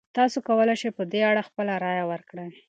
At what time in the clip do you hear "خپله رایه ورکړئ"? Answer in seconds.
1.49-2.49